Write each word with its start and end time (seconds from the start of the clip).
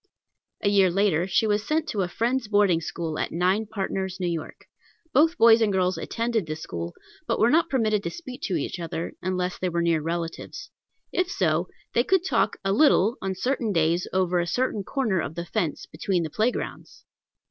A 0.63 0.69
year 0.69 0.89
later, 0.89 1.27
she 1.27 1.45
was 1.45 1.63
sent 1.63 1.87
to 1.89 2.01
a 2.01 2.07
Friends' 2.07 2.47
boarding 2.47 2.81
school 2.81 3.19
at 3.19 3.31
Nine 3.31 3.67
Partners, 3.67 4.17
N.Y. 4.19 4.49
Both 5.13 5.37
boys 5.37 5.61
and 5.61 5.71
girls 5.71 5.95
attended 5.95 6.47
this 6.47 6.63
school, 6.63 6.95
but 7.27 7.37
were 7.37 7.51
not 7.51 7.69
permitted 7.69 8.01
to 8.01 8.09
speak 8.09 8.41
to 8.45 8.55
each 8.55 8.79
other 8.79 9.13
unless 9.21 9.59
they 9.59 9.69
were 9.69 9.83
near 9.83 10.01
relatives; 10.01 10.71
if 11.11 11.29
so, 11.29 11.67
they 11.93 12.03
could 12.03 12.25
talk 12.25 12.57
a 12.65 12.73
little 12.73 13.17
on 13.21 13.35
certain 13.35 13.71
days 13.71 14.07
over 14.11 14.39
a 14.39 14.47
certain 14.47 14.83
corner 14.83 15.21
of 15.21 15.35
the 15.35 15.45
fence, 15.45 15.85
between 15.85 16.23
the 16.23 16.31
playgrounds! 16.31 17.05